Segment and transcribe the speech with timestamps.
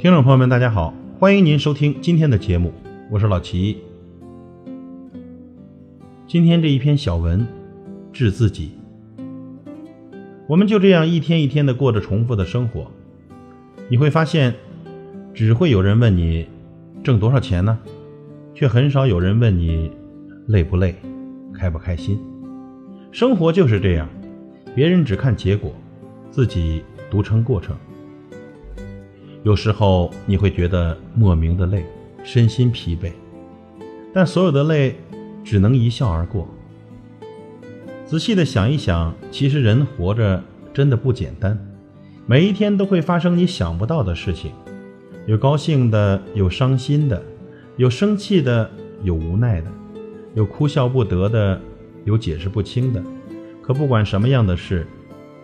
[0.00, 2.72] 听众朋友们，大家好，欢迎您收听今天的节目，
[3.10, 3.76] 我是老齐。
[6.26, 7.46] 今天这一篇小文，
[8.10, 8.70] 治自己。
[10.46, 12.90] 我们就这样一天一天的过着重复的生活，
[13.90, 14.54] 你会发现，
[15.34, 16.46] 只会有人问你
[17.04, 17.78] 挣多少钱呢，
[18.54, 19.90] 却很少有人问你
[20.46, 20.94] 累不累，
[21.52, 22.18] 开不开心。
[23.12, 24.08] 生活就是这样，
[24.74, 25.70] 别人只看结果，
[26.30, 27.76] 自己独撑过程。
[29.42, 31.84] 有时候你会觉得莫名的累，
[32.22, 33.10] 身心疲惫，
[34.12, 34.96] 但所有的累
[35.42, 36.46] 只能一笑而过。
[38.04, 40.42] 仔细的想一想，其实人活着
[40.74, 41.58] 真的不简单，
[42.26, 44.52] 每一天都会发生你想不到的事情，
[45.26, 47.22] 有高兴的，有伤心的，
[47.76, 48.70] 有生气的，
[49.02, 49.70] 有无奈的，
[50.34, 51.58] 有哭笑不得的，
[52.04, 53.02] 有解释不清的。
[53.62, 54.86] 可不管什么样的事，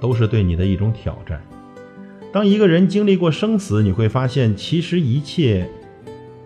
[0.01, 1.41] 都是对你的一种挑战。
[2.37, 5.67] 当一个人经历过生死，你会发现，其实一切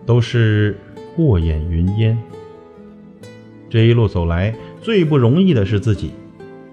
[0.05, 0.79] 都是
[1.17, 2.17] 过眼云烟。
[3.69, 6.11] 这一路走来，最不容易的是自己，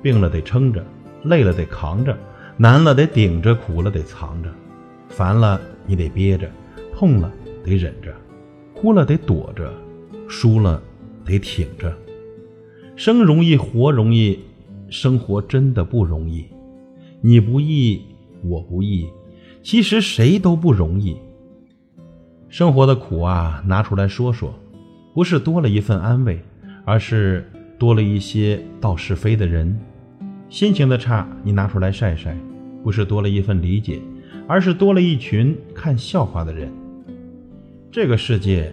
[0.00, 0.86] 病了得撑着，
[1.24, 2.16] 累了得扛着，
[2.56, 4.48] 难了得顶着，苦了得藏着，
[5.08, 6.48] 烦了你得憋着，
[6.94, 7.28] 痛了
[7.64, 8.14] 得忍着，
[8.72, 9.74] 哭了得躲着，
[10.28, 10.80] 输了
[11.24, 11.92] 得挺着。
[12.94, 14.38] 生容易，活容易，
[14.88, 16.44] 生活真的不容易。
[17.20, 18.00] 你不易。
[18.42, 19.08] 我不易，
[19.62, 21.16] 其实谁都不容易。
[22.48, 24.54] 生活的苦啊，拿出来说说，
[25.14, 26.42] 不是多了一份安慰，
[26.84, 29.78] 而是多了一些道是非的人。
[30.48, 32.34] 心情的差，你拿出来晒晒，
[32.82, 34.00] 不是多了一份理解，
[34.46, 36.72] 而是多了一群看笑话的人。
[37.90, 38.72] 这个世界，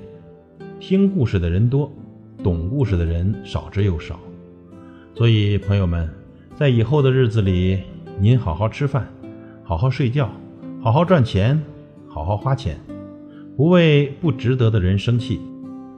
[0.80, 1.91] 听故事的人多，
[2.41, 4.19] 懂故事的人少之又少。
[5.13, 6.09] 所以，朋友们，
[6.55, 7.81] 在以后的日子里，
[8.19, 9.05] 您好好吃饭。
[9.67, 10.30] 好好睡觉，
[10.80, 11.59] 好好赚钱，
[12.08, 12.80] 好好花钱，
[13.58, 15.42] 不为不值得的人生气，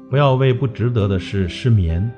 [0.10, 2.10] 不要为不值得的事失眠。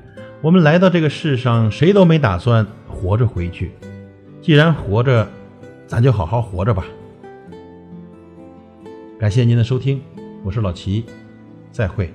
[0.44, 3.72] 我们来到这个世上，谁都没打算活着回去。
[4.40, 5.28] 既然活着，
[5.88, 6.86] 咱就好好活着吧。
[9.20, 10.00] 感谢您的收听，
[10.44, 11.04] 我是老齐，
[11.72, 12.14] 再会。